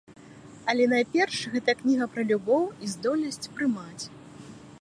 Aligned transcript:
Але 0.71 0.87
найперш 0.93 1.35
гэтая 1.55 1.75
кніга 1.83 2.05
пра 2.15 2.21
любоў 2.33 2.63
і 2.87 2.93
здольнасць 2.97 3.51
прымаць. 3.55 4.03